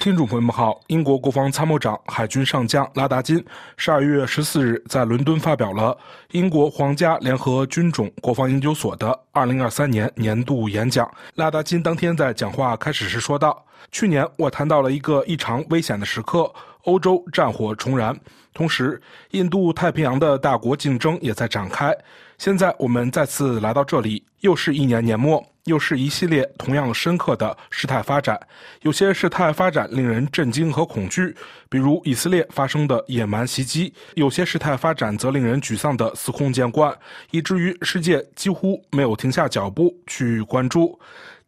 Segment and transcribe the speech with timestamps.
[0.00, 3.44] 听众朋友们好，英国国防参谋长、海军上将拉达金
[3.76, 5.94] 十二月十四日在伦敦发表了
[6.30, 11.06] 英国皇家联合军种国防研究所的二零二三年年度演讲。
[11.34, 13.62] 拉达金当天在讲话开始时说道
[13.92, 16.50] ：“去年我谈到了一个异常危险的时刻，
[16.84, 18.18] 欧洲战火重燃，
[18.52, 21.96] 同时印度太平洋的大国竞争也在展开。
[22.38, 28.40] 现在我们再次来到这里，又是一年年末。”又是一系列同样深刻的事态发展，
[28.80, 31.36] 有些事态发展令人震惊和恐惧，
[31.68, 36.96] 比如以色列发生的野蛮袭击；有些事态发展则令人沮丧的司空见惯，
[37.30, 40.98] 以至于世界几乎没有停下脚步去关注。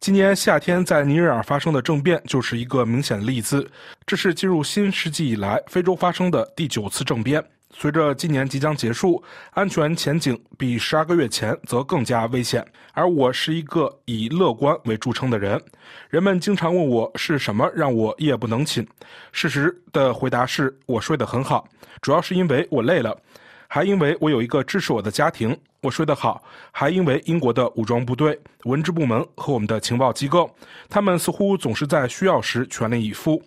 [0.03, 3.65] 今年夏天在尼日尔发生的政变就是一个明显例子，
[4.05, 7.41] 这是进入新世纪以来非洲发生的第九次政变。
[7.71, 12.67] 随着今年即将结束，安全前景比十二个月前则更加危险。
[12.91, 15.57] 而我是一个以乐观为著称的人，
[16.09, 18.85] 人们经常问我是什么让我夜不能寝。
[19.31, 21.65] 事实的回答是我睡得很好，
[22.01, 23.17] 主要是因为我累了，
[23.73, 25.57] 还因为我有一个支持我的家庭。
[25.81, 30.47] 我睡得好，还因为英国的武装部队、文职部门和我们的情报机构，
[30.87, 33.41] 他们似乎总是在需要时全力以赴。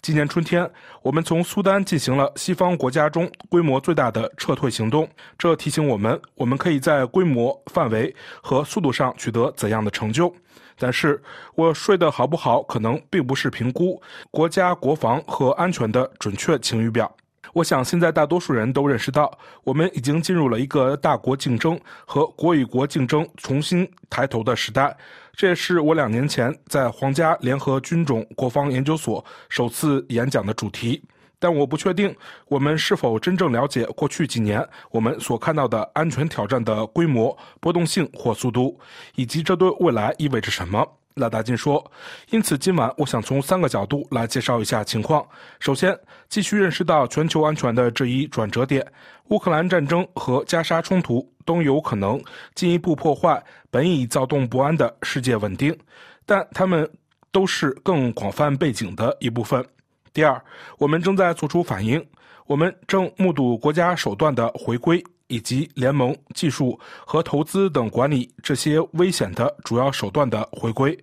[0.00, 0.70] 今年春天，
[1.02, 5.08] 我们从苏丹进行了西方国家中规模最大的撤退行动。
[5.36, 10.32] 这提醒我们，我们可以在规模、范围和速度上取得怎样的成就。
[10.78, 11.20] 但是，
[11.56, 17.12] 我睡得好不好，可能并不是评估国家国防和安全的准确晴雨表。
[17.52, 24.96] 我想，现在大多数人都认识到，我们已经进入了一个大国竞争和国与国竞争重新抬头的时代。
[25.34, 31.02] 这也是我两年前在皇家联合军种国防研究所首次演讲的主题。
[31.38, 32.14] 但我不确定
[32.46, 38.78] 我们是否真正了解过去几年我们所看到的安全挑战的规模、波动性或速度，
[39.16, 40.86] 以及这对未来意味着什么。
[41.14, 41.92] 拉达金说
[42.30, 45.26] ：“因此，今晚我想从三个角度来介绍一下情况。
[45.60, 48.86] 首先，继续认识到全球安全的这一转折点——
[49.28, 52.22] 乌克兰战争和加沙冲突都有可能
[52.54, 55.76] 进一步破坏本已躁动不安的世界稳定，
[56.24, 56.90] 但他们
[57.30, 59.64] 都是更广泛背景的一部分。
[60.12, 60.42] 第二，
[60.78, 62.04] 我们正在做出反应，
[62.46, 70.96] 我们正目睹国家手段的回归。”以及联盟、技术和投资等管理这些危险的主要手段的回归，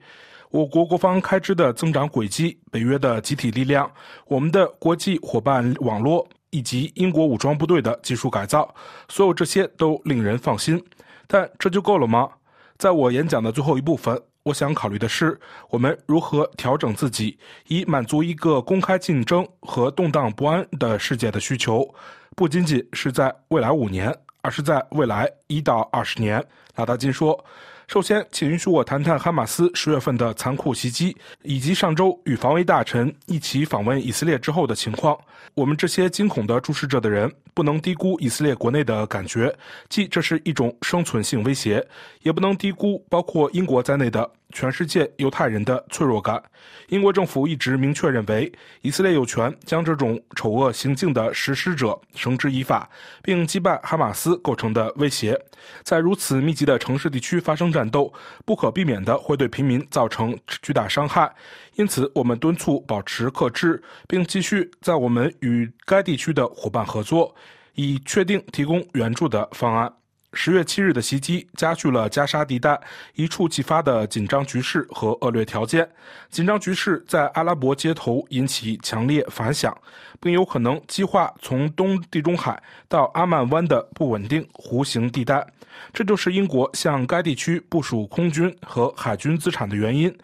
[0.52, 3.92] 我国国防开支的增长轨迹、北约的集体力量、
[4.28, 8.72] 我们的国际伙伴网络以及英国武装部队的技术改造，
[9.08, 10.80] 所有这些都令人放心。
[11.26, 12.30] 但这就够了吗？
[12.78, 15.40] 在我演讲的最后一部分，我想考虑的是
[15.70, 21.94] 我们如何调整自己，以满足一个公开竞争和动荡不安的世界的需求。
[22.36, 26.44] 不仅仅是在未来五年，而是在未来一到二十年。
[26.76, 27.44] 拉达金说
[27.90, 35.18] ：“首先，请允许我谈谈哈马斯十月份的残酷袭击，以及上周与防卫大臣一起访问以色列之后的情况。
[35.56, 39.52] 我们这些惊恐的注视着的人，不能低估以色列国内的感觉，
[39.90, 41.82] 即这是一种生存性威胁；
[42.22, 46.42] 也不能低估包括英国在内的。”全世界犹太人的脆弱感。
[46.90, 48.52] 英国政府一直明确认为，
[48.82, 52.90] 以色列有权将这种丑恶行径的实施者绳之以法，
[53.22, 55.40] 并击败哈马斯构成的威胁。
[55.84, 58.12] 在如此密集的城市地区发生战斗，
[58.46, 61.31] 不可避免的会对平民造成巨大伤害。
[61.76, 67.36] 因此，我们敦促保持克制，并继续在我们与该地区的伙伴合作，
[67.76, 69.94] 以确定提供援助的方案。
[70.34, 72.80] 十月七日的袭击加剧了加沙地带
[73.16, 75.90] 一触即发的紧张局势和恶劣条件。
[76.30, 79.76] 紧张局势在阿拉伯街头引起强烈反响，
[80.20, 85.46] 并有可能激化从东地中海到阿曼湾的不稳定弧形地带。
[85.94, 90.16] 这就是英国向该地区部署空军和海军资产的原因，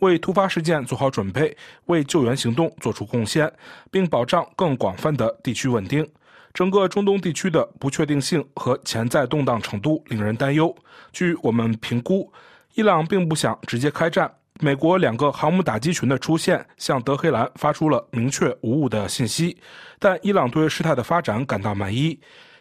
[0.00, 3.50] 为突发事件做好准备，为救援行动做出贡献，
[3.90, 6.06] 并保障更广泛的地区稳定。
[6.54, 10.72] 整个中东地区的不确定性和潜在动荡程度令人担忧。
[11.12, 12.32] 据我们评估，
[12.74, 14.32] 伊朗并不想直接开战。
[14.60, 19.56] 美国两个航母打击群的出现向德黑兰发出了明确无误的信息，
[19.98, 22.16] 但伊朗对事态的发展感到满意。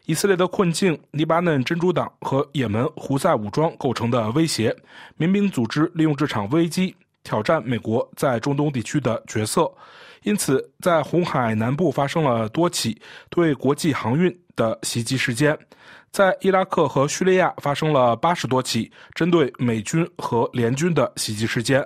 [0.05, 4.75] 以色列的困境、黎巴嫩真主党和也门胡塞武装构成的威胁、
[5.17, 9.71] 民兵组织利用这场危机挑战美国在中东地区的角色。
[10.23, 12.99] 因此，在红海南部发生了多起
[13.29, 15.57] 对国际航运的袭击事件，
[16.11, 21.85] 在伊拉克和叙利亚发生了八十多起针对美军和联军的袭击事件。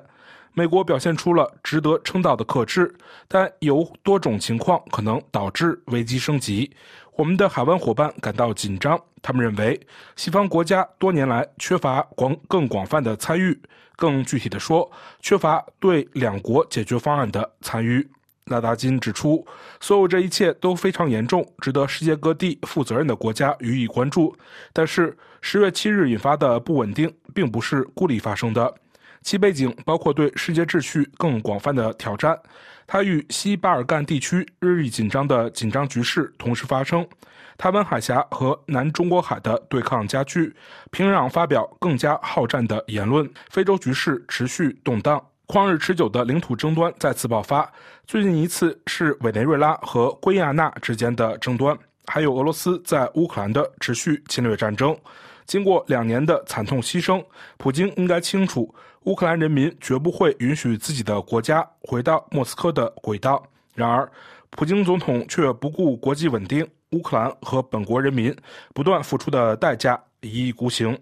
[0.54, 2.92] 美国表现出了值得称道的克制，
[3.28, 6.72] 但有多种情况可能导致危机升级。
[7.16, 9.80] 我们的海湾伙伴感到紧张，他们认为
[10.16, 13.60] 西方国家多年来缺乏广更广泛的参与，
[13.96, 14.90] 更具体的说，
[15.22, 18.08] 缺乏对两国解决方案的参与。
[18.48, 19.46] 纳达金指出，
[19.80, 24.36] 所有这一切都非常严重，值得世界各地负责任的国家予以关注。
[24.74, 28.74] 但是，十月七日引发的不稳定并不是孤立发生的，
[29.22, 32.38] 其背景包括对世界秩序更广泛的挑战。
[32.86, 37.06] 它与西巴尔干地区日益紧张的紧张局势同时发生，
[37.58, 40.56] 台湾海峡和南中国海的对抗加剧，
[40.90, 45.22] 平壤发表更加好战的言论，非洲局势持续动荡。
[45.48, 47.72] 旷日持久的领土争端再次爆发，
[48.06, 54.94] 最近一次是委内瑞拉和圭亚那之间的争端，还有俄罗斯在乌克兰的持续侵略战争。
[55.46, 57.24] 经过两年的惨痛牺牲，
[57.56, 63.42] 普京应该清楚，乌克兰人民绝不会允许自己的国家回到莫斯科的轨道。
[63.74, 64.12] 然而，
[64.50, 68.36] 普京总统却不顾国际稳定、乌克兰和本国人民
[68.74, 71.00] 不断付出的代价，一意孤行。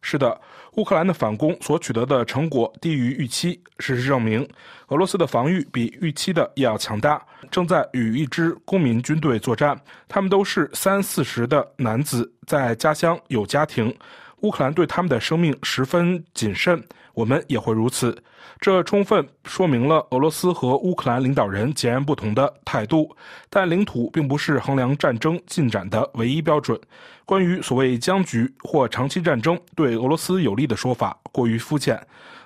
[0.00, 0.40] 是的，
[0.76, 3.60] 乌克兰的反攻所取得的成果低于预期。
[3.78, 4.48] 事实证明，
[4.88, 9.78] 俄罗斯的防御比预期的要强大，正在与一支公民军队作战。
[10.06, 13.94] 他们都是三四十的男子，在家乡有家庭。
[14.42, 16.80] 乌克兰对他们的生命十分谨慎，
[17.12, 18.16] 我们也会如此。
[18.60, 23.14] 这充分说明了俄罗斯和乌克兰领导人截然不同的态度。
[23.50, 26.78] 但领土并不是衡量战争进展的唯一标准。
[27.28, 32.02] 关于所谓僵局或长期战争对俄罗斯有利的说法过于肤浅。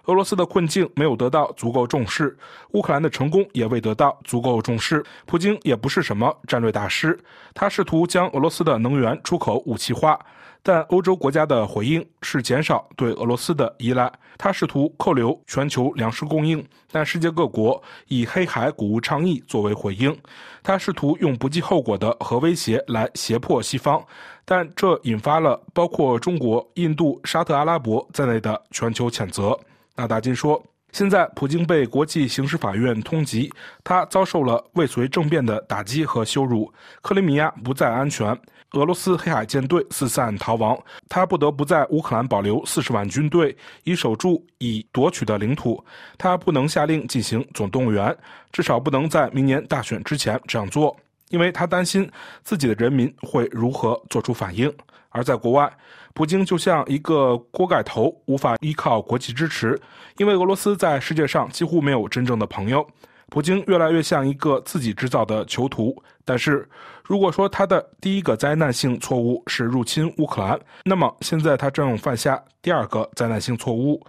[0.06, 2.36] 俄罗斯的困境没有得到足够重视，
[2.72, 5.04] 乌克兰的成功也未得到足够重视。
[5.26, 7.18] 普京也不是什么战略大师，
[7.54, 10.18] 他试图将俄罗斯的能源出口武器化。
[10.64, 14.12] 但欧洲国家的回应是减少对俄罗斯的依赖。
[14.38, 20.16] 他试图扣留全球粮食供应，但世界各国以黑海谷物倡议作为回应。
[20.62, 24.00] 他试图用不计后果的核威胁来胁迫西方，
[24.44, 29.58] 但这引发了包括中国、印度、沙特阿拉伯在内的全球谴责。
[29.96, 30.62] 纳达金说。
[30.92, 33.50] 现在，普京被国际刑事法院通缉，
[33.82, 36.70] 他遭受了未遂政变的打击和羞辱。
[37.00, 38.38] 克里米亚不再安全，
[38.72, 40.78] 俄罗斯黑海舰队四散逃亡，
[41.08, 45.82] 他不得不在乌克兰保留四十万军队，以守住已夺取的领土。
[46.18, 48.14] 他不能下令进行总动员，
[48.52, 50.94] 至少不能在明年大选之前这样做，
[51.30, 52.06] 因为他担心
[52.42, 54.70] 自己的人民会如何做出反应。
[55.12, 55.72] 而在国外，
[56.14, 59.80] 普京就像一个锅盖头，无法依靠国际支持，
[60.16, 62.86] 因为俄罗斯在世界上几乎没有真正的朋友。
[63.28, 65.96] 普京越来越像一个自己制造的囚徒。
[66.22, 66.68] 但是，
[67.02, 74.04] 如果说他的第一个灾难性错误是入侵乌克兰，那么现在他正犯下第二个灾难性错误。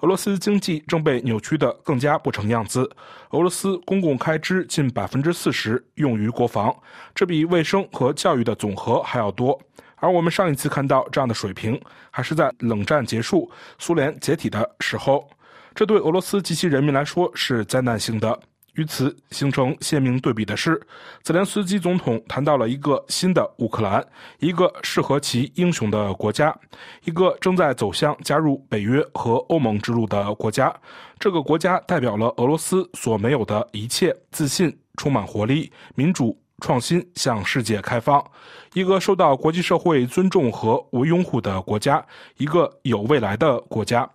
[0.00, 2.88] 俄罗斯经济正被扭曲得更加不成样子。
[3.30, 6.72] 俄罗斯公共开支近百分之四十用于国防，
[7.16, 9.60] 这比卫生和教育的总和还要多。
[10.00, 11.80] 而我们上一次看到这样的水平，
[12.10, 15.28] 还是在冷战结束、苏联解体的时候。
[15.74, 18.38] 这对俄罗斯及其人民来说是灾难性的。
[18.74, 20.80] 与此形成鲜明对比的是，
[21.22, 24.04] 泽连斯基总统谈到了一个新的乌克兰，
[24.38, 26.56] 一个适合其英雄的国家，
[27.04, 30.72] 一个正在走向加入北约和欧盟之路的国家。
[31.18, 36.38] 这个国家代表了俄罗斯所没有的一切：自信、充满活力、民主。
[36.60, 38.24] 创新向世界开放，
[38.72, 42.04] 一个受到国际社会尊重和为拥护的国家，
[42.36, 44.08] 一个有未来的国家。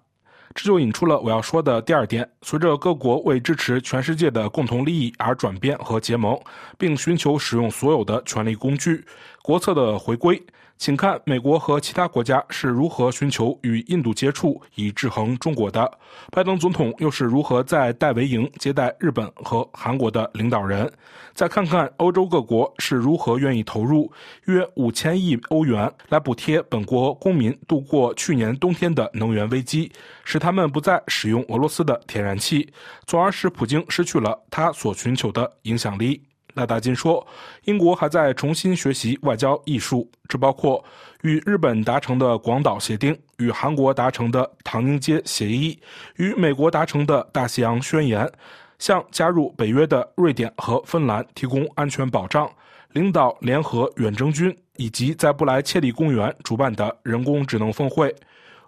[0.56, 6.40] 这就引出了我要说的第二点：随着各国为支持全世界的共同利益而转变和结盟，
[6.78, 9.04] 并寻求使用所有的权力工具，
[9.44, 10.42] 国策的回归。
[10.80, 15.90] 请看美国和其他国家是如何寻求与印度接触以制衡中国的，
[16.32, 20.92] 拜登总统又是如何在戴维营接待日本和韩国的领导人。
[21.34, 24.12] 再看看欧洲各国是如何愿意投入
[24.46, 29.90] 约五千亿欧元来补贴本国公民度过去年冬天的能源危机，
[30.26, 32.68] 使他们不再使用俄罗斯的天然气，
[33.06, 36.33] 从而使普京失去了他所寻求的影响力。
[36.54, 37.26] 纳达金说，
[37.66, 40.84] 英国还在重新学习外交艺术，这包括
[41.22, 45.80] 与日本达成的广岛协定、与韩国达成的唐宁街协议、
[46.18, 48.30] 与美国达成的大西洋宣言，
[48.80, 52.50] 向加入北约的瑞典和芬兰提供安全保障，
[52.92, 58.14] 领导联合远征军，以及在布莱切利公园主办的人工智能峰会。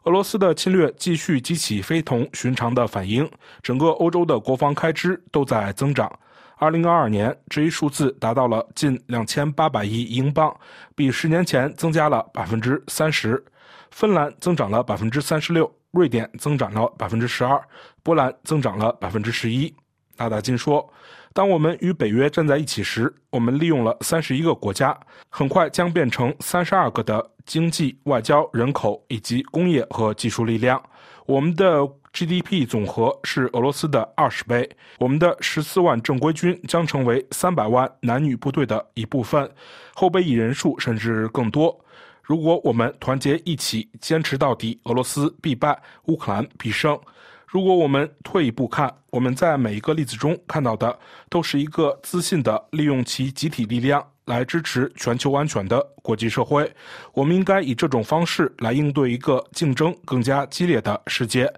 [0.03, 3.27] 俄罗斯的侵略继续激起非同寻常的反应，
[3.63, 6.11] 整个欧洲的国防开支都在增长。
[6.57, 10.55] 二零二二年，这一数字达到了近两千八百亿英镑，
[10.95, 13.43] 比十年前增加了百分之三十。
[13.91, 17.61] 芬兰增长了百分之三十六，瑞典增长了百分之十二，
[18.03, 19.73] 波兰增长了百分之十一。
[20.17, 20.89] 纳达金说
[21.33, 24.97] ：“当我们与北约站在一起时，我们利用了三十一个国家，
[25.29, 30.81] 很快将变成三十二个的经济、外交、人口以及工业和技术力量。
[31.25, 31.85] 我们的。”
[32.15, 34.69] GDP 总和是俄罗斯的二十倍。
[34.99, 39.51] 我们的十四万正规军将成为三百万男女部队的一部分，
[39.93, 41.77] 后备役人数甚至更多。
[42.23, 46.97] 如果我们团结一起，坚持到底，俄罗斯必败，乌克兰必胜。
[47.45, 50.97] 如果我们退一步看，我们在每一个例子中看到的，
[51.29, 56.73] 都是一个自信的利用其集体力量来支持全球安全的国际社会。
[57.13, 61.53] 我们应该以这种方式来应对一个竞争更加激烈的世界。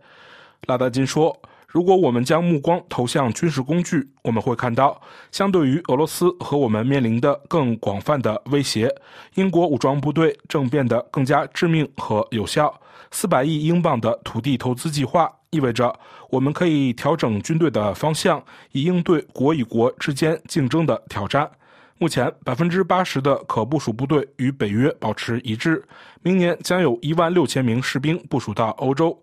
[0.65, 1.39] 拉达金说。
[1.69, 4.99] 如果我们将目光投向军事工具，我们会看到，
[5.31, 8.89] 相对于俄罗斯和我们面临的更广泛的威胁，
[9.35, 12.73] 英国武装部队正变得更加致命和有效。
[13.11, 15.93] 四百亿英镑的土地投资计划意味着
[16.29, 21.51] 我们可以调整军队的方向，以应对国与国之间竞争的挑战。
[21.97, 25.83] 目前，百分之八十的可部署部队与北约保持一致。
[26.23, 29.21] 明年将有一万六千名士兵部署到欧洲。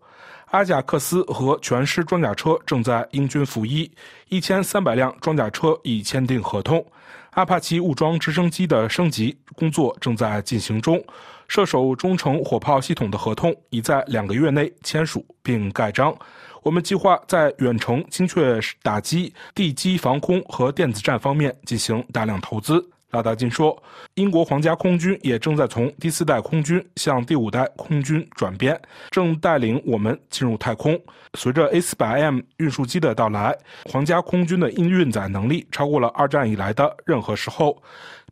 [0.51, 3.91] 阿贾克斯和全师装甲车正在英军服役，
[4.29, 6.85] 一千三百辆装甲车已签订合同。
[7.31, 11.03] 阿帕奇武装直升机的升级工作正在进行中，
[11.49, 16.17] 射手中程火炮系统的合同已在两个月内签署并盖章。
[16.63, 22.89] 我们计划在远程精确打击、地基防空和电子战方面进行大量投资。
[23.15, 23.81] 拉达金说
[24.15, 28.79] ：“英国皇家空军也正在从第四代空军向第五代空军转变，
[29.11, 31.01] 正带领我们进入太空。
[31.35, 37.81] 随着 A400M 运输机的到来，皇家空军的运运载能力超过了二战以来的任何时候。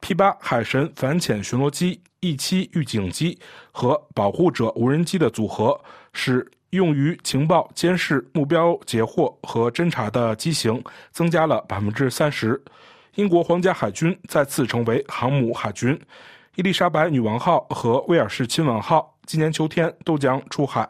[0.00, 3.38] P8 海神反潜巡逻机、E7 预警机
[3.70, 5.80] 和保护者无人机的组合，
[6.12, 12.60] 使用于情报监视、目标截获和侦察的机型增加了百分之三十。”
[13.16, 15.98] 英国皇家海军再次成为航母海军，
[16.54, 20.88] 伊丽莎白女王号和威尔士亲王号今年秋天都将出海。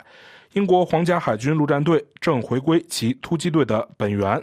[0.53, 4.41] 英国皇家海军陆战队正回归其突击队的本源，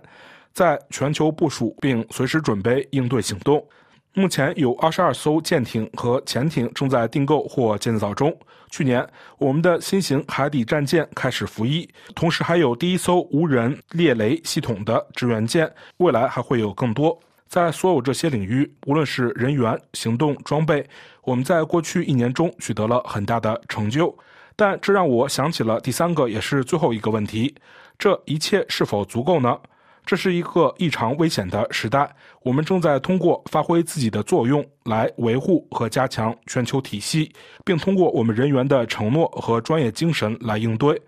[0.51, 3.65] 在全球部署并随时准备应对行动。
[4.13, 8.37] 目前有二十二艘舰艇和潜艇正在订购或建造中。
[8.69, 9.07] 去年，
[9.37, 17.17] 我们的新型海底战舰开始服役，同时还有第一艘无人猎雷系统的支援舰，未来还会有更多。
[17.49, 20.87] 在所有这些领域，无论是人员、行动、装备，
[21.23, 24.15] 我们在过去一年中取得了很大的成就。
[24.55, 27.55] 但这让我想起了第三个，也是最后一个问题：
[27.97, 29.57] 这一切是否足够呢？
[30.05, 32.09] 这是一个异常危险的时代，
[32.43, 37.31] 我们正在通过发挥自己的作用来维护和加强全球体系，
[37.63, 41.01] 并通过我们人员的承诺和专业精神来应对。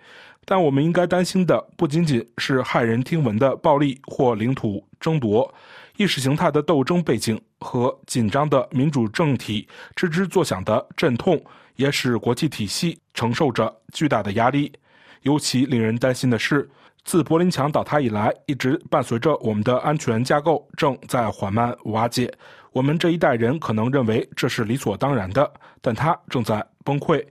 [0.45, 5.53] 但我们应该担心的不仅仅是骇人听闻的暴力或领土争夺。
[6.01, 11.39] 意识形态的斗争背景和紧张的民主政体吱吱作响的阵痛，
[11.75, 14.73] 也使国际体系承受着巨大的压力。
[15.21, 16.67] 尤其令人担心的是，
[17.05, 22.33] 自柏林墙倒塌以来，一直伴随着我们的安全架构正在缓慢瓦解。
[22.71, 27.23] 我们这一代人可能认为这是理所当然的，但它正在崩溃。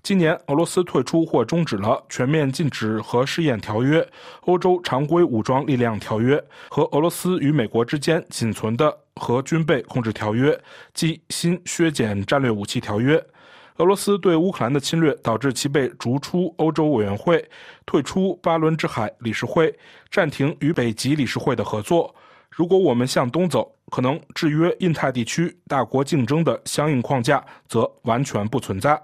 [0.00, 4.06] 今年，俄罗斯退出或终止了全面禁止核试验条约、
[4.42, 10.58] 欧洲常规武装力量条约和俄罗斯与美国之间仅存的核军备控制条约
[10.94, 13.22] 及新削减战略武器条约。
[13.76, 17.44] 俄罗斯对乌克兰的侵略导致其被逐出欧洲委员会，
[17.84, 19.72] 退出巴伦支海理事会，
[20.10, 22.14] 暂停与北极理事会的合作。
[22.50, 29.00] 如果我们向东走，可能制约印太地区大国竞争的相应框架则完全不存在。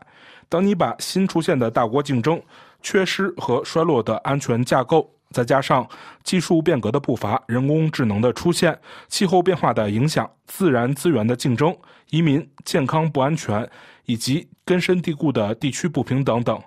[0.54, 2.40] 当你把新出现的大国竞争、
[2.80, 5.84] 缺失和衰落的安全架构，再加上
[6.22, 11.76] 技术变革的步伐、人工智能的出现、气候变化的影响、自然资源的竞争、
[12.10, 13.68] 移民、健康不安全
[14.04, 16.62] 以及根深蒂固的地区不平等等，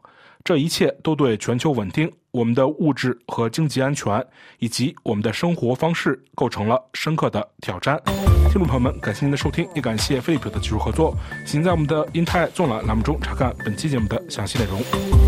[0.47, 4.25] 这一切都对全球稳定、我们的物质和经济安全
[4.59, 8.01] 以及我们的生活方式构成了深刻的挑战。
[8.49, 11.13] 听众朋友们，感谢您的收听，也感谢飞利浦的技术合作。
[11.45, 15.26] 请在我们的英泰纵览栏目中查看本期节目的详细内容。